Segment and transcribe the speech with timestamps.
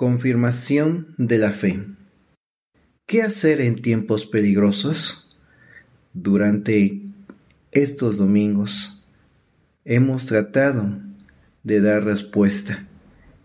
[0.00, 1.84] Confirmación de la fe.
[3.04, 5.36] ¿Qué hacer en tiempos peligrosos?
[6.14, 7.02] Durante
[7.70, 9.04] estos domingos
[9.84, 10.98] hemos tratado
[11.64, 12.88] de dar respuesta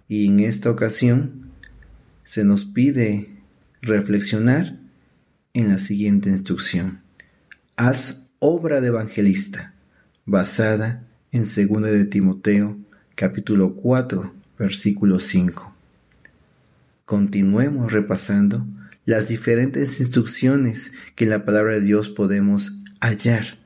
[0.07, 1.51] y en esta ocasión
[2.23, 3.31] se nos pide
[3.81, 4.79] reflexionar
[5.53, 7.01] en la siguiente instrucción.
[7.75, 9.73] Haz obra de evangelista
[10.25, 11.03] basada
[11.33, 12.77] en 2 de Timoteo
[13.13, 15.74] capítulo 4 versículo 5.
[17.05, 18.65] Continuemos repasando
[19.05, 23.59] las diferentes instrucciones que en la palabra de Dios podemos hallar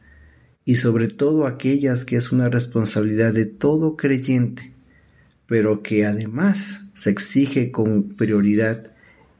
[0.66, 4.74] y sobre todo aquellas que es una responsabilidad de todo creyente,
[5.46, 8.92] pero que además se exige con prioridad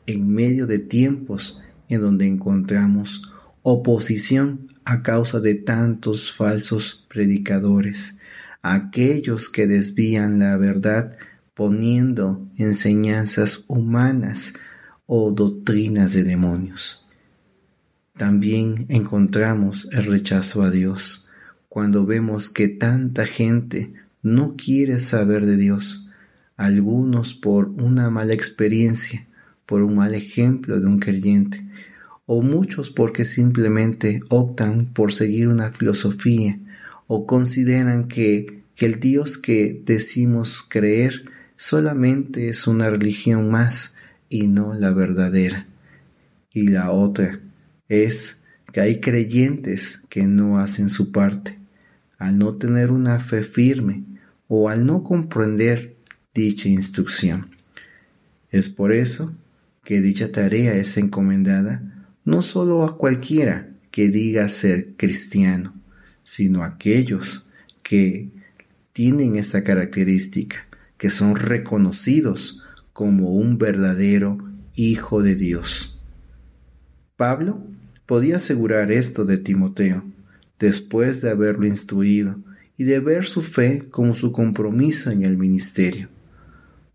[0.06, 3.30] en medio de tiempos en donde encontramos
[3.64, 8.22] oposición a causa de tantos falsos predicadores,
[8.62, 11.18] aquellos que desvían la verdad
[11.60, 14.54] poniendo enseñanzas humanas
[15.08, 17.06] o doctrinas de demonios.
[18.16, 21.30] También encontramos el rechazo a Dios
[21.68, 26.10] cuando vemos que tanta gente no quiere saber de Dios,
[26.56, 29.28] algunos por una mala experiencia,
[29.66, 31.62] por un mal ejemplo de un creyente,
[32.26, 36.58] o muchos porque simplemente optan por seguir una filosofía
[37.08, 41.26] o consideran que, que el Dios que decimos creer
[41.60, 43.98] solamente es una religión más
[44.30, 45.68] y no la verdadera.
[46.54, 47.42] Y la otra
[47.90, 51.60] es que hay creyentes que no hacen su parte,
[52.18, 54.06] al no tener una fe firme
[54.48, 55.98] o al no comprender
[56.34, 57.50] dicha instrucción.
[58.52, 59.38] Es por eso
[59.84, 65.74] que dicha tarea es encomendada no solo a cualquiera que diga ser cristiano,
[66.24, 67.52] sino a aquellos
[67.84, 68.30] que
[68.94, 70.69] tienen esta característica
[71.00, 74.38] que son reconocidos como un verdadero
[74.76, 76.00] Hijo de Dios.
[77.18, 77.62] Pablo
[78.06, 80.04] podía asegurar esto de Timoteo
[80.60, 82.38] después de haberlo instruido
[82.78, 86.08] y de ver su fe como su compromiso en el ministerio,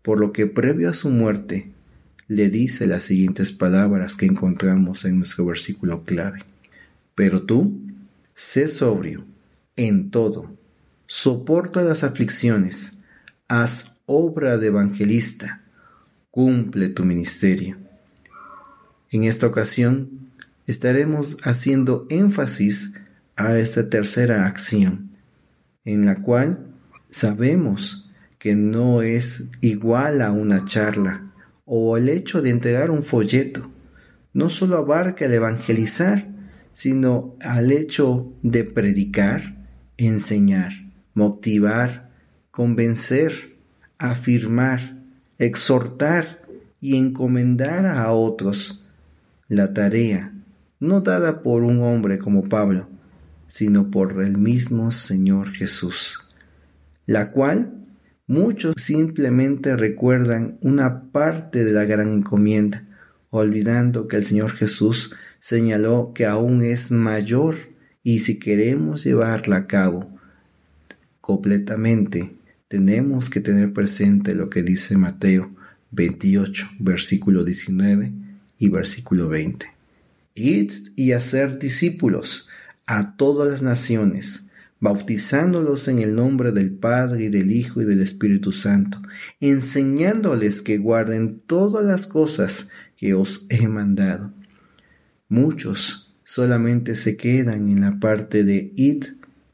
[0.01, 1.71] por lo que previo a su muerte
[2.27, 6.39] le dice las siguientes palabras que encontramos en nuestro versículo clave.
[7.13, 7.79] Pero tú,
[8.33, 9.25] sé sobrio
[9.75, 10.51] en todo,
[11.05, 13.03] soporta las aflicciones,
[13.47, 15.63] haz obra de evangelista,
[16.31, 17.77] cumple tu ministerio.
[19.11, 20.31] En esta ocasión
[20.67, 22.99] estaremos haciendo énfasis
[23.35, 25.11] a esta tercera acción,
[25.83, 26.67] en la cual
[27.09, 31.31] sabemos que no es igual a una charla
[31.65, 33.71] o el hecho de entregar un folleto.
[34.33, 36.27] No solo abarca el evangelizar,
[36.73, 39.65] sino al hecho de predicar,
[39.97, 40.73] enseñar,
[41.13, 42.11] motivar,
[42.51, 43.54] convencer,
[43.97, 44.97] afirmar,
[45.37, 46.41] exhortar
[46.81, 48.85] y encomendar a otros
[49.47, 50.31] la tarea
[50.79, 52.87] no dada por un hombre como Pablo,
[53.47, 56.27] sino por el mismo Señor Jesús,
[57.05, 57.73] la cual
[58.27, 62.83] muchos simplemente recuerdan una parte de la gran encomienda,
[63.29, 67.55] olvidando que el Señor Jesús señaló que aún es mayor
[68.03, 70.09] y si queremos llevarla a cabo
[71.21, 72.34] completamente,
[72.67, 75.51] tenemos que tener presente lo que dice Mateo
[75.91, 78.11] 28, versículo 19
[78.59, 79.67] y versículo 20.
[80.35, 82.49] Id y hacer discípulos
[82.85, 84.49] a todas las naciones,
[84.79, 89.01] bautizándolos en el nombre del Padre y del Hijo y del Espíritu Santo,
[89.39, 94.33] enseñándoles que guarden todas las cosas que os he mandado.
[95.29, 99.05] Muchos solamente se quedan en la parte de id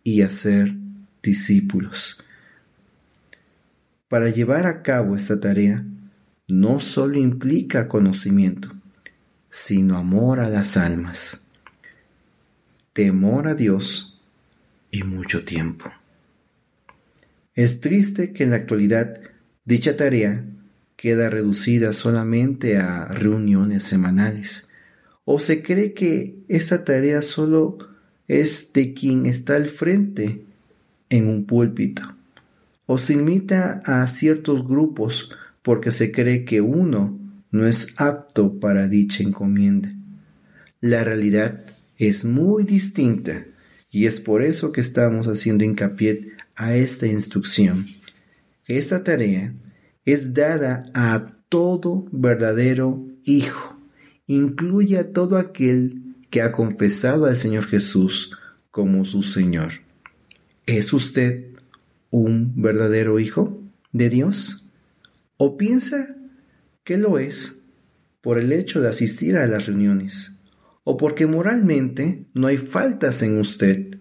[0.03, 0.75] y hacer
[1.21, 2.23] discípulos.
[4.11, 5.85] Para llevar a cabo esta tarea,
[6.49, 8.69] no solo implica conocimiento,
[9.49, 11.49] sino amor a las almas,
[12.91, 14.21] temor a Dios
[14.91, 15.93] y mucho tiempo.
[17.55, 19.17] Es triste que en la actualidad
[19.63, 20.43] dicha tarea
[20.97, 24.71] queda reducida solamente a reuniones semanales,
[25.23, 27.77] o se cree que esa tarea solo
[28.27, 30.43] es de quien está al frente
[31.09, 32.17] en un púlpito
[32.91, 37.17] o se imita a ciertos grupos porque se cree que uno
[37.49, 39.93] no es apto para dicha encomienda.
[40.81, 41.63] La realidad
[41.97, 43.45] es muy distinta
[43.89, 47.85] y es por eso que estamos haciendo hincapié a esta instrucción.
[48.67, 49.53] Esta tarea
[50.03, 53.77] es dada a todo verdadero hijo,
[54.27, 58.37] incluye a todo aquel que ha confesado al Señor Jesús
[58.69, 59.75] como su Señor.
[60.65, 61.50] ¿Es usted
[62.11, 63.59] un verdadero hijo
[63.91, 64.71] de Dios?
[65.37, 66.15] ¿O piensa
[66.83, 67.63] que lo es
[68.21, 70.41] por el hecho de asistir a las reuniones
[70.83, 73.97] o porque moralmente no hay faltas en usted.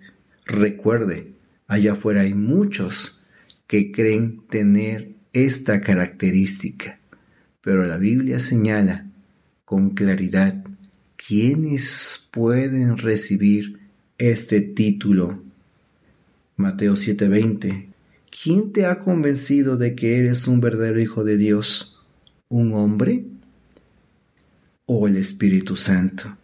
[0.46, 1.34] Recuerde,
[1.66, 3.24] allá afuera hay muchos
[3.66, 6.98] que creen tener esta característica,
[7.60, 9.06] pero la Biblia señala
[9.64, 10.64] con claridad
[11.16, 13.78] quiénes pueden recibir
[14.18, 15.42] este título.
[16.56, 17.89] Mateo 7:20
[18.30, 22.00] ¿Quién te ha convencido de que eres un verdadero hijo de Dios?
[22.48, 23.24] ¿Un hombre
[24.86, 26.36] o el Espíritu Santo?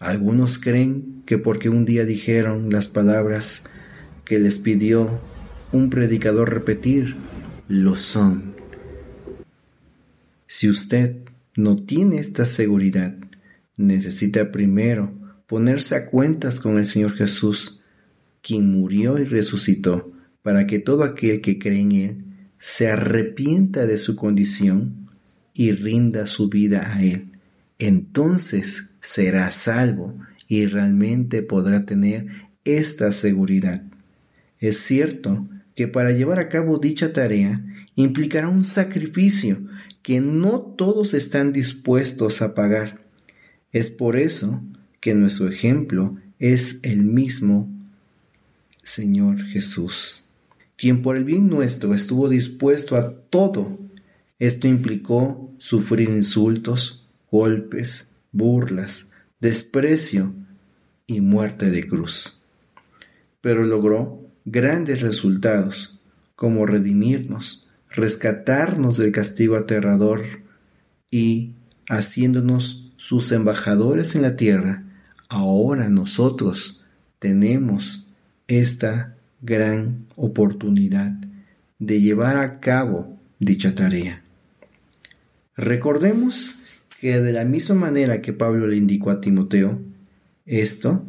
[0.00, 3.70] Algunos creen que porque un día dijeron las palabras
[4.24, 5.20] que les pidió
[5.70, 7.14] un predicador repetir,
[7.68, 8.56] lo son.
[10.48, 11.18] Si usted
[11.54, 13.14] no tiene esta seguridad,
[13.76, 15.12] necesita primero
[15.46, 17.82] ponerse a cuentas con el Señor Jesús,
[18.42, 22.24] quien murió y resucitó, para que todo aquel que cree en Él
[22.58, 25.08] se arrepienta de su condición
[25.54, 27.26] y rinda su vida a Él.
[27.78, 30.14] Entonces será salvo
[30.48, 32.26] y realmente podrá tener
[32.64, 33.82] esta seguridad.
[34.58, 37.64] Es cierto que para llevar a cabo dicha tarea
[37.94, 39.58] implicará un sacrificio
[40.02, 43.00] que no todos están dispuestos a pagar.
[43.72, 44.62] Es por eso
[45.00, 47.68] que nuestro ejemplo es el mismo
[48.82, 50.24] Señor Jesús,
[50.80, 53.78] quien por el bien nuestro estuvo dispuesto a todo.
[54.38, 60.32] Esto implicó sufrir insultos, golpes, burlas, desprecio
[61.06, 62.40] y muerte de cruz.
[63.42, 66.00] Pero logró grandes resultados,
[66.34, 70.24] como redimirnos, rescatarnos del castigo aterrador
[71.10, 71.56] y,
[71.90, 74.84] haciéndonos sus embajadores en la tierra,
[75.28, 76.86] ahora nosotros
[77.18, 78.06] tenemos
[78.48, 81.12] esta gran oportunidad
[81.78, 84.22] de llevar a cabo dicha tarea.
[85.56, 86.56] Recordemos
[87.00, 89.80] que de la misma manera que Pablo le indicó a Timoteo,
[90.44, 91.04] esto,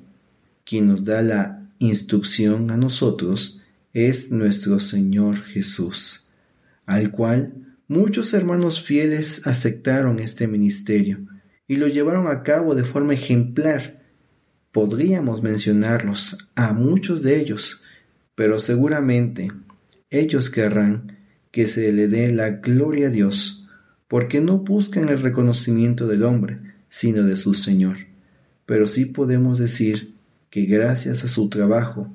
[0.64, 3.62] quien nos da la instrucción a nosotros,
[3.94, 6.32] es nuestro Señor Jesús,
[6.86, 7.54] al cual
[7.88, 11.20] muchos hermanos fieles aceptaron este ministerio
[11.68, 14.02] y lo llevaron a cabo de forma ejemplar.
[14.72, 17.84] Podríamos mencionarlos a muchos de ellos,
[18.42, 19.52] pero seguramente
[20.10, 21.20] ellos querrán
[21.52, 23.70] que se le dé la gloria a Dios
[24.08, 26.60] porque no buscan el reconocimiento del hombre,
[26.90, 27.98] sino de su Señor.
[28.66, 30.16] Pero sí podemos decir
[30.50, 32.12] que gracias a su trabajo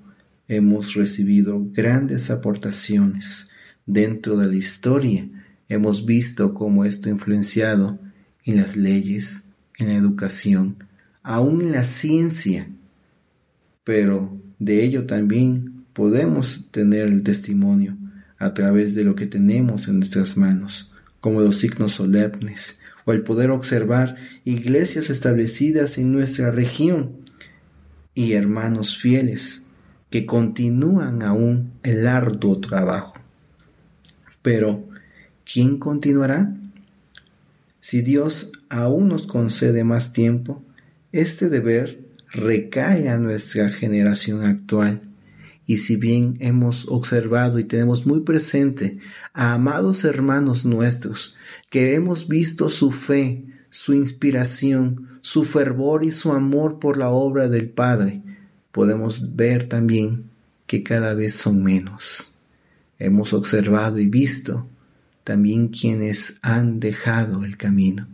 [0.49, 3.53] hemos recibido grandes aportaciones
[3.87, 5.29] dentro de la historia.
[5.69, 8.01] Hemos visto cómo esto ha influenciado
[8.45, 10.75] en las leyes, en la educación,
[11.23, 12.69] aún en la ciencia.
[13.85, 17.97] Pero de ello también podemos tener el testimonio
[18.39, 23.23] a través de lo que tenemos en nuestras manos como los signos solemnes, o el
[23.23, 27.17] poder observar iglesias establecidas en nuestra región
[28.15, 29.69] y hermanos fieles
[30.11, 33.15] que continúan aún el arduo trabajo.
[34.43, 34.87] Pero,
[35.51, 36.55] ¿quién continuará?
[37.81, 40.63] Si Dios aún nos concede más tiempo,
[41.13, 42.01] este deber
[42.31, 45.06] recae a nuestra generación actual
[45.67, 48.99] y si bien hemos observado y tenemos muy presente
[49.33, 51.37] a amados hermanos nuestros,
[51.71, 57.49] que hemos visto su fe, su inspiración, su fervor y su amor por la obra
[57.49, 58.23] del Padre,
[58.71, 60.31] podemos ver también
[60.67, 62.39] que cada vez son menos.
[62.99, 64.69] Hemos observado y visto
[65.25, 68.07] también quienes han dejado el camino,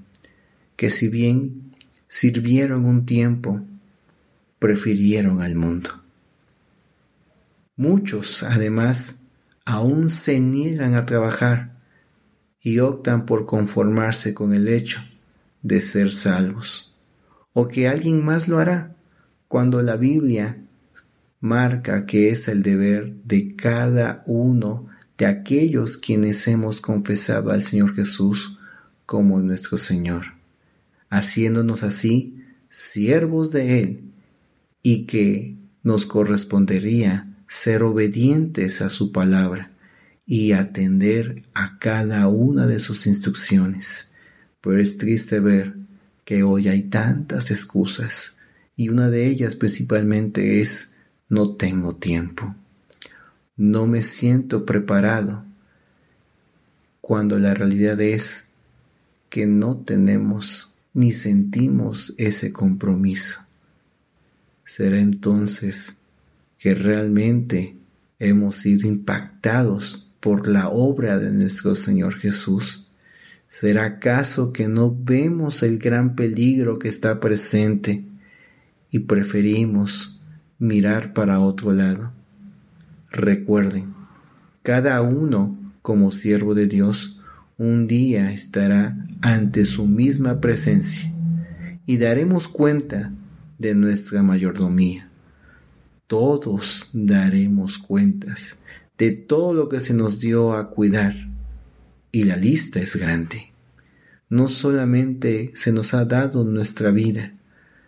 [0.76, 1.72] que si bien
[2.08, 3.60] sirvieron un tiempo,
[4.58, 6.01] prefirieron al mundo.
[7.82, 9.24] Muchos, además,
[9.64, 11.72] aún se niegan a trabajar
[12.60, 15.00] y optan por conformarse con el hecho
[15.62, 16.96] de ser salvos,
[17.52, 18.94] o que alguien más lo hará,
[19.48, 20.58] cuando la Biblia
[21.40, 24.86] marca que es el deber de cada uno
[25.18, 28.60] de aquellos quienes hemos confesado al Señor Jesús
[29.06, 30.34] como nuestro Señor,
[31.10, 34.04] haciéndonos así siervos de Él
[34.84, 39.72] y que nos correspondería ser obedientes a su palabra
[40.24, 44.14] y atender a cada una de sus instrucciones.
[44.62, 45.74] Pero es triste ver
[46.24, 48.38] que hoy hay tantas excusas
[48.74, 50.96] y una de ellas principalmente es
[51.28, 52.56] no tengo tiempo,
[53.58, 55.44] no me siento preparado,
[57.02, 58.54] cuando la realidad es
[59.28, 63.40] que no tenemos ni sentimos ese compromiso.
[64.64, 66.01] Será entonces
[66.62, 67.76] que realmente
[68.20, 72.88] hemos sido impactados por la obra de nuestro Señor Jesús,
[73.52, 78.02] ¿Será acaso que no vemos el gran peligro que está presente
[78.90, 80.22] y preferimos
[80.58, 82.12] mirar para otro lado?
[83.10, 83.92] Recuerden,
[84.62, 87.20] cada uno como siervo de Dios
[87.58, 91.12] un día estará ante su misma presencia
[91.84, 93.12] y daremos cuenta
[93.58, 95.11] de nuestra mayordomía.
[96.06, 98.58] Todos daremos cuentas
[98.98, 101.14] de todo lo que se nos dio a cuidar
[102.12, 103.52] y la lista es grande.
[104.28, 107.32] No solamente se nos ha dado nuestra vida,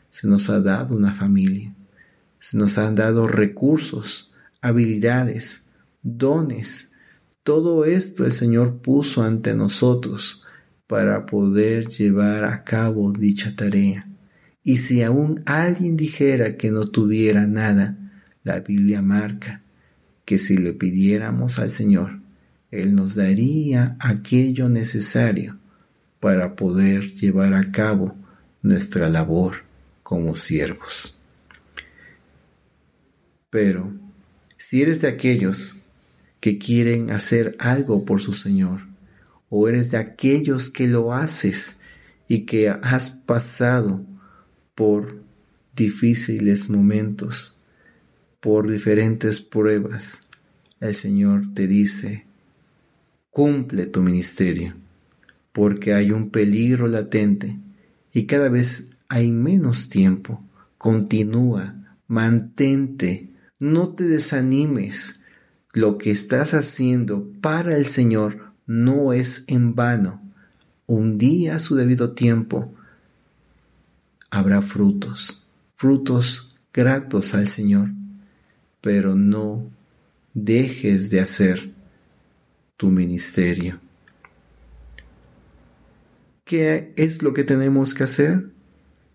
[0.08, 1.74] se nos ha dado una familia,
[2.38, 5.66] se nos han dado recursos, habilidades,
[6.02, 6.92] dones.
[7.42, 10.44] Todo esto el Señor puso ante nosotros
[10.86, 14.08] para poder llevar a cabo dicha tarea.
[14.62, 17.98] Y si aún alguien dijera que no tuviera nada,
[18.44, 19.62] la Biblia marca
[20.24, 22.20] que si le pidiéramos al Señor,
[22.70, 25.58] Él nos daría aquello necesario
[26.20, 28.14] para poder llevar a cabo
[28.62, 29.64] nuestra labor
[30.02, 31.20] como siervos.
[33.50, 33.92] Pero
[34.56, 35.76] si eres de aquellos
[36.40, 38.80] que quieren hacer algo por su Señor,
[39.48, 41.80] o eres de aquellos que lo haces
[42.26, 44.04] y que has pasado
[44.74, 45.22] por
[45.76, 47.60] difíciles momentos,
[48.44, 50.28] por diferentes pruebas,
[50.78, 52.26] el Señor te dice,
[53.30, 54.74] cumple tu ministerio,
[55.50, 57.56] porque hay un peligro latente
[58.12, 60.44] y cada vez hay menos tiempo.
[60.76, 61.74] Continúa,
[62.06, 65.24] mantente, no te desanimes.
[65.72, 70.20] Lo que estás haciendo para el Señor no es en vano.
[70.84, 72.74] Un día a su debido tiempo
[74.28, 75.46] habrá frutos,
[75.76, 77.88] frutos gratos al Señor,
[78.84, 79.70] pero no
[80.34, 81.70] dejes de hacer
[82.76, 83.80] tu ministerio.
[86.44, 88.44] ¿Qué es lo que tenemos que hacer?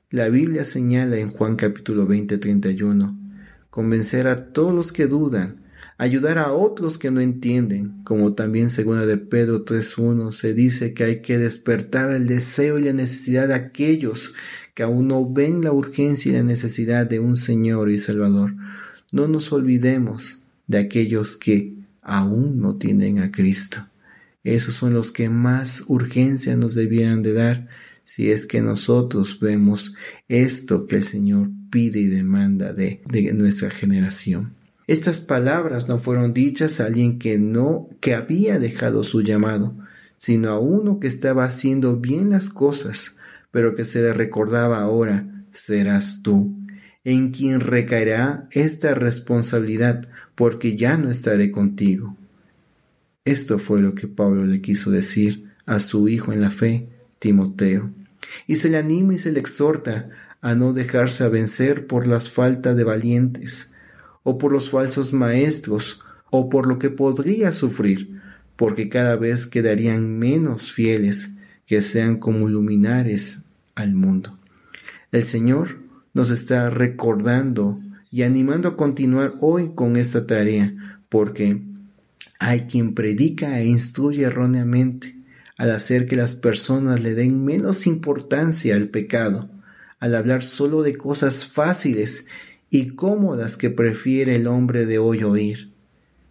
[0.10, 3.16] La Biblia señala en Juan capítulo 20, 31,
[3.70, 5.58] convencer a todos los que dudan,
[6.00, 11.04] ayudar a otros que no entienden, como también según de Pedro 3.1 se dice que
[11.04, 14.34] hay que despertar el deseo y la necesidad de aquellos
[14.74, 18.56] que aún no ven la urgencia y la necesidad de un Señor y Salvador.
[19.12, 23.80] No nos olvidemos de aquellos que aún no tienen a Cristo.
[24.44, 27.68] Esos son los que más urgencia nos debieran de dar
[28.04, 29.96] si es que nosotros vemos
[30.28, 34.54] esto que el Señor pide y demanda de, de nuestra generación.
[34.88, 39.76] Estas palabras no fueron dichas a alguien que no, que había dejado su llamado,
[40.18, 43.18] sino a uno que estaba haciendo bien las cosas,
[43.52, 46.59] pero que se le recordaba ahora, serás tú,
[47.04, 52.16] en quien recaerá esta responsabilidad, porque ya no estaré contigo.
[53.26, 56.88] Esto fue lo que Pablo le quiso decir a su hijo en la fe,
[57.20, 57.92] Timoteo,
[58.48, 60.10] y se le anima y se le exhorta
[60.42, 63.74] a no dejarse a vencer por las faltas de valientes,
[64.24, 68.22] o por los falsos maestros, o por lo que podría sufrir,
[68.56, 74.38] porque cada vez quedarían menos fieles que sean como luminares al mundo.
[75.12, 77.80] El Señor nos está recordando
[78.12, 81.62] y animando a continuar hoy con esta tarea, porque
[82.40, 85.16] hay quien predica e instruye erróneamente
[85.58, 89.50] al hacer que las personas le den menos importancia al pecado,
[90.00, 92.28] al hablar solo de cosas fáciles
[92.70, 95.74] y cómodas que prefiere el hombre de hoy oír.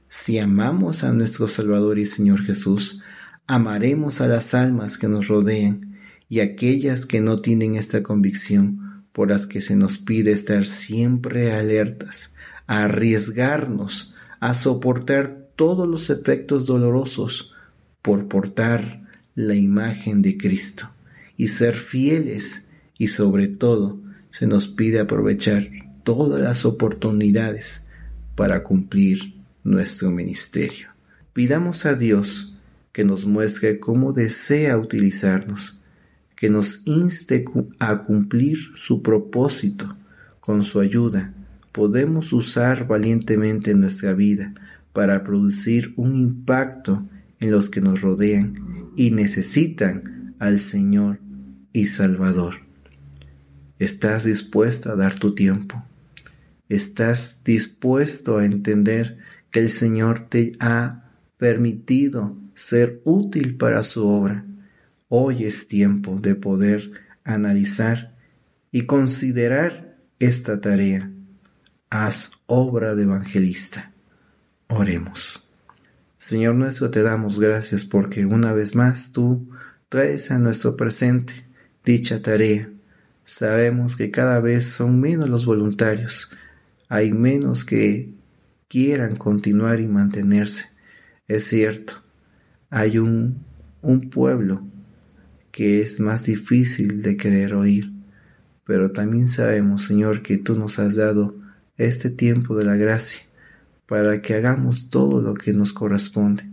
[0.08, 3.02] Si amamos a nuestro Salvador y Señor Jesús,
[3.46, 5.98] amaremos a las almas que nos rodean
[6.30, 8.87] y aquellas que no tienen esta convicción,
[9.18, 12.36] por las que se nos pide estar siempre alertas,
[12.68, 17.52] a arriesgarnos, a soportar todos los efectos dolorosos
[18.00, 20.88] por portar la imagen de Cristo
[21.36, 23.98] y ser fieles y sobre todo
[24.30, 25.68] se nos pide aprovechar
[26.04, 27.88] todas las oportunidades
[28.36, 29.34] para cumplir
[29.64, 30.90] nuestro ministerio.
[31.32, 32.56] Pidamos a Dios
[32.92, 35.80] que nos muestre cómo desea utilizarnos,
[36.38, 37.44] que nos inste
[37.80, 39.96] a cumplir su propósito.
[40.38, 41.34] Con su ayuda
[41.72, 44.54] podemos usar valientemente nuestra vida
[44.92, 47.04] para producir un impacto
[47.40, 51.18] en los que nos rodean y necesitan al Señor
[51.72, 52.54] y Salvador.
[53.78, 55.84] ¿Estás dispuesto a dar tu tiempo?
[56.68, 59.18] ¿Estás dispuesto a entender
[59.50, 64.44] que el Señor te ha permitido ser útil para su obra.
[65.10, 66.90] Hoy es tiempo de poder
[67.24, 68.14] analizar
[68.70, 71.10] y considerar esta tarea.
[71.88, 73.92] Haz obra de evangelista.
[74.68, 75.48] Oremos.
[76.18, 79.48] Señor nuestro, te damos gracias porque una vez más tú
[79.88, 81.32] traes a nuestro presente
[81.82, 82.68] dicha tarea.
[83.24, 86.36] Sabemos que cada vez son menos los voluntarios,
[86.90, 88.10] hay menos que
[88.68, 90.76] quieran continuar y mantenerse.
[91.26, 91.94] Es cierto,
[92.68, 93.42] hay un,
[93.80, 94.67] un pueblo
[95.58, 97.90] que es más difícil de querer oír,
[98.64, 101.34] pero también sabemos, Señor, que tú nos has dado
[101.76, 103.22] este tiempo de la gracia
[103.84, 106.44] para que hagamos todo lo que nos corresponde.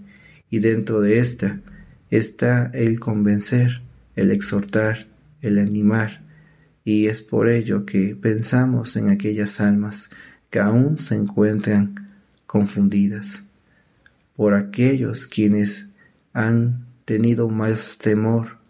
[0.50, 1.62] Y dentro de esta
[2.09, 3.83] está el convencer,
[4.15, 5.05] el exhortar,
[5.43, 6.24] el animar,
[6.83, 10.09] y es por ello que pensamos en aquellas almas
[10.50, 11.93] que aún se encuentran
[12.47, 13.51] confundidas,
[14.35, 15.93] por aquellos quienes
[16.33, 18.64] han tenido más temor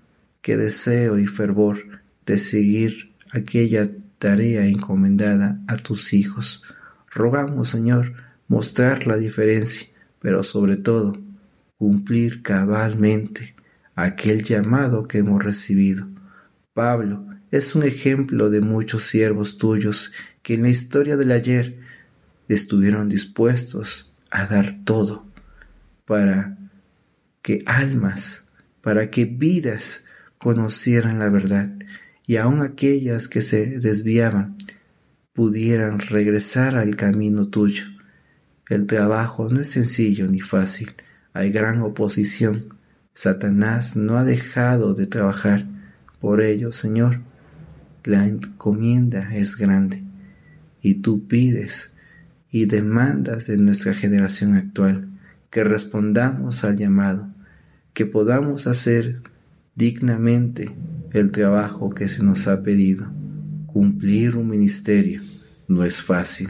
[0.46, 6.64] que deseo y fervor de seguir aquella tarea encomendada a tus hijos.
[7.10, 8.14] Rogamos, Señor,
[8.48, 9.88] mostrar la diferencia,
[10.20, 11.18] pero sobre todo
[11.80, 13.56] cumplir cabalmente
[13.96, 16.08] aquel llamado que hemos recibido.
[16.76, 21.80] Pablo es un ejemplo de muchos siervos tuyos que en la historia del ayer
[22.48, 25.26] estuvieron dispuestos a dar todo
[26.06, 26.56] para
[27.42, 30.06] que almas, para que vidas
[30.38, 31.72] conocieran la verdad
[32.28, 34.58] y aun aquellas que se desviaban
[35.34, 37.86] pudieran regresar al camino tuyo.
[38.70, 40.92] El trabajo no es sencillo ni fácil,
[41.34, 42.74] hay gran oposición.
[43.14, 45.66] Satanás no ha dejado de trabajar.
[46.20, 47.20] Por ello, Señor,
[48.04, 50.04] la encomienda es grande
[50.82, 51.98] y tú pides
[52.52, 55.10] y demandas de nuestra generación actual
[55.50, 57.28] que respondamos al llamado,
[57.94, 59.22] que podamos hacer
[59.76, 60.72] dignamente
[61.12, 63.12] el trabajo que se nos ha pedido.
[63.68, 65.22] Cumplir un ministerio
[65.68, 66.50] no es fácil,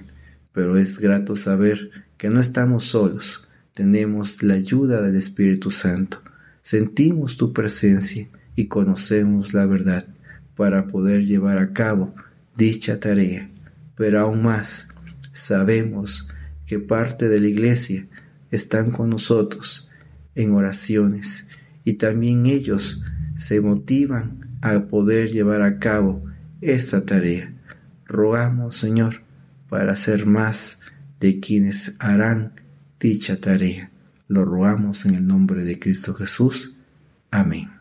[0.53, 6.22] pero es grato saber que no estamos solos, tenemos la ayuda del Espíritu Santo,
[6.62, 10.05] sentimos tu presencia y conocemos la verdad
[10.55, 12.13] para poder llevar a cabo
[12.55, 13.50] dicha tarea.
[13.96, 14.90] Pero aún más,
[15.31, 16.29] sabemos
[16.66, 18.05] que parte de la iglesia
[18.51, 19.92] están con nosotros
[20.35, 21.45] en oraciones
[21.86, 23.06] y también ellos
[23.38, 26.26] se motivan a poder llevar a cabo
[26.60, 27.54] esta tarea.
[28.06, 29.22] Rogamos, Señor,
[29.70, 30.82] para ser más
[31.20, 32.54] de quienes harán
[33.00, 33.92] dicha tarea.
[34.28, 36.76] Lo rogamos en el nombre de Cristo Jesús.
[37.30, 37.75] Amén.